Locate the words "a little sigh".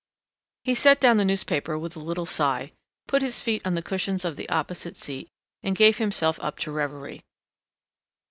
1.95-2.71